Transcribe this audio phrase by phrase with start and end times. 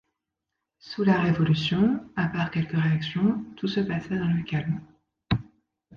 [0.79, 4.81] Sous la Révolution, à part quelques réactions, tout se passa dans le calme.